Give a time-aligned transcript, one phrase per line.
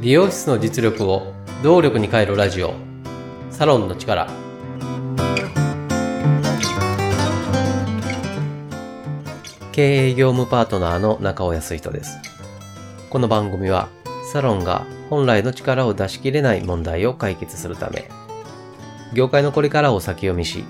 [0.00, 2.74] 美容室の実力を動力に変えるラジオ。
[3.50, 4.28] サロンの力。
[9.72, 12.34] 経営業務パートナーの中尾康人です。
[13.14, 13.88] この番組は
[14.32, 18.08] サロンが本来の力を出し切れない問題を解決するため
[19.14, 20.64] 業界のこれからを先読みし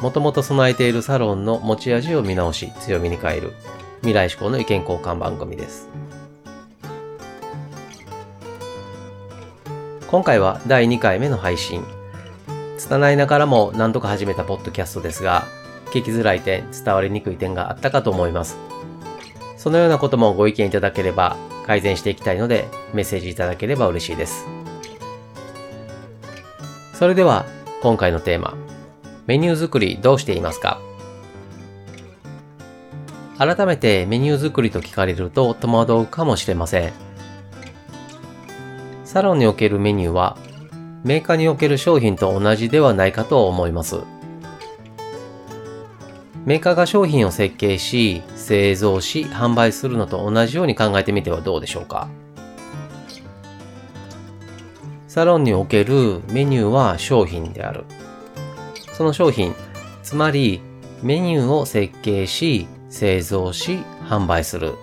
[0.00, 3.52] もともと備えているサロンの持ち味を見直し強みに変える。
[4.02, 5.88] 未来志向の意見交換番組です
[10.08, 11.82] 今回は第2回目の配信。
[12.76, 15.46] 拙いながらも何とか始めたポッドキャストですが、
[15.86, 18.58] 聞きづらい点、伝わりにくい点があったかと思います。
[19.56, 24.44] そのようなこともご意見いただければ改善していきたいのでメッセージいただければ嬉しいです。
[26.92, 27.46] それでは
[27.80, 28.54] 今回のテーマ、
[29.26, 30.78] メニュー作りどうしていますか？
[33.44, 36.92] 改めてメニュー作りと聞かれると戸惑うかもしれません。
[39.04, 40.36] サロンにおけるメニューは
[41.02, 43.96] メーカーにおける商品と同じではないかと思います。
[46.44, 52.08] メーカーが商品を設計し、製造し、販売するのと同じように考えてみてはどうでしょうか。
[55.08, 57.84] サロンにおけるメニューは商品である。
[58.92, 59.52] その商品、
[60.04, 60.62] つまり
[61.02, 64.74] メニューを設計し、製造し、販売する。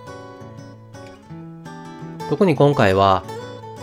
[2.28, 3.22] 特に今回は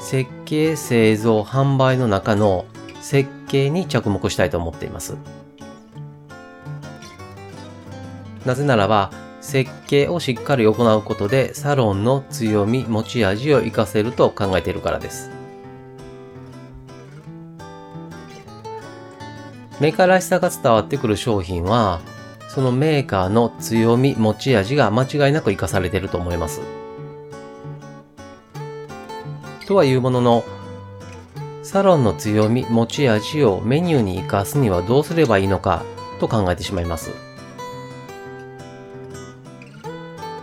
[0.02, 2.66] 設計、製造、販売の中の
[3.02, 5.16] 設計に着目したいと思っています。
[8.45, 15.31] なぜならば、設計をしっかり行うことでサロンの強み、持ち味を活かせると考えているからです。
[19.80, 22.02] メーカーらしさが伝わってくる商品は、
[22.58, 26.61] そのメーカーの強み、持ち味が間違いなく活かされていると思います。
[29.67, 30.44] とはいうものの、
[31.61, 35.84] サロンの強み、持ち味をメニューに活かすにはどうすればいいのか
[36.19, 37.12] と考えてしまいます。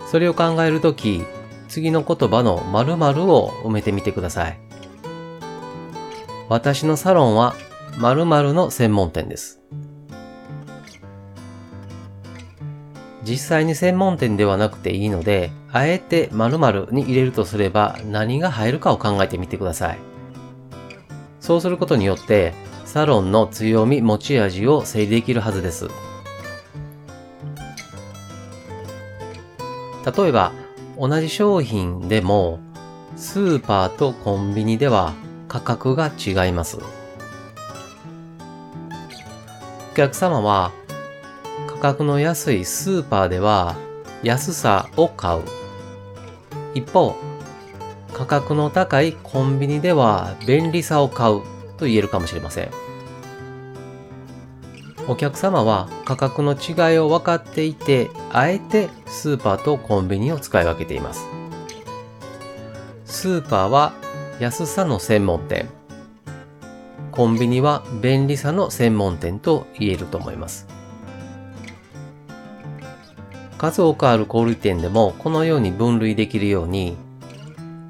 [0.09, 1.21] それを考えるとき、
[1.67, 4.59] 次の言葉の〇〇を埋めてみてください。
[6.47, 7.55] 私のサロンは
[7.97, 9.64] 〇〇の専門店です。
[13.27, 19.97] 実際に専門店ではなくていいので、あえて〇〇に入れるとすれば何が入るかを考えてみてください。
[21.39, 22.53] そうすることによって、
[22.85, 25.87] サロンの強み、持ち味を整理できるはずです。
[30.17, 30.53] 例えば、
[30.99, 32.59] 同じ商品でも、
[33.15, 35.13] スーパーとコンビニでは
[35.47, 36.77] 価格が違います。
[39.91, 40.71] お客様は
[41.75, 43.75] 価格の安いスーパーでは
[44.23, 45.41] 安さを買う。
[46.73, 47.15] 一方、
[48.13, 51.41] 価格の高いコンビニでは便利さを買う
[51.77, 52.71] と言えるかもしれません。
[55.07, 61.25] お客様は価格の違いを分かっていて、あえてスーパーとコンビニを使い分けています。
[63.03, 63.93] スーパーは
[64.39, 65.67] 安さの専門店。
[67.11, 70.67] コンビニは便利さの専門店と言えると思います。
[73.71, 76.97] 数多くある小売店でもこのように分類できるように、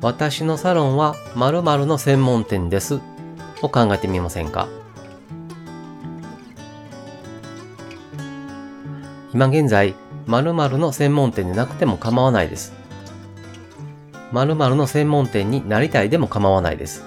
[0.02, 3.02] 私のサロンは〇〇の専門店です
[3.62, 4.68] を考えてみませんか？
[9.34, 9.96] 今現在、
[10.28, 12.74] 〇〇の専門店でなくても構わないです。
[14.32, 17.04] 〇〇の専門店になりたいでも構わないです。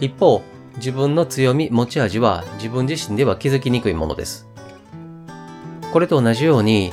[0.00, 0.42] 一方、
[0.76, 4.48] 自分の強み、持ち味は自分自身では気づきにくいものです。
[5.92, 6.92] これと同じように、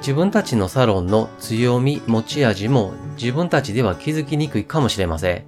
[0.00, 5.44] 自分たちのサロンの強み、持ち味も自分たちでは気づきにくいかもしれません。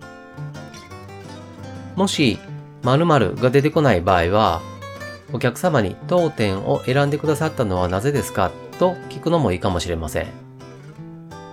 [1.94, 2.38] もし、
[2.82, 4.62] 〇〇が出てこない場合は、
[5.32, 8.50] お客様に当店を選んでくださったのはなぜですか？
[8.78, 10.26] と聞くのもいいかもしれません。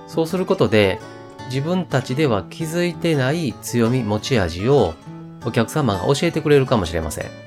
[0.08, 1.00] そうすることで、
[1.48, 4.94] 自分たちでは気づいてない強み、持ち味を
[5.46, 7.43] お客様が教えてくれるかもしれません。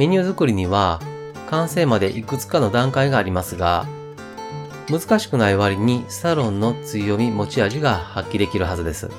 [0.00, 0.98] メニュー作りには
[1.50, 3.84] 完成までいくつかの段階がありますが、
[4.88, 9.10] 難しくない割にサロンの強み持ち味が発揮できるはずです。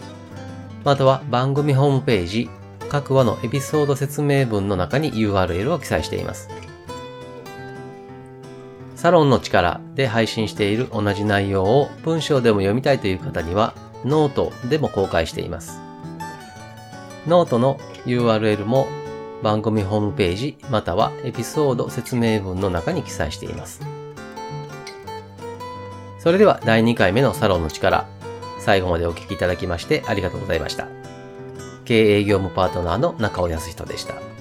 [0.85, 2.51] または番組ホームページ
[2.91, 6.51] 各話のエピソード説明文の中に URL を記載しています。
[8.95, 13.73] サロンの力で配信している同じ内容を文章でも読みたいという方には
[14.05, 15.81] ノートでも公開しています。
[17.27, 18.87] ノートの URL も
[19.43, 23.81] 番組ホームページまたはエピソード説明文の中に記載しています。
[26.19, 28.07] それでは第2回目のサロンの力、
[28.59, 30.89] 最後までお聴きいただきましてありがとうございました。
[31.85, 34.36] 経営業務パートナーの中尾康人でした。